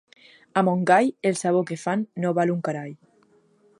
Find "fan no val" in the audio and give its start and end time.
1.85-2.55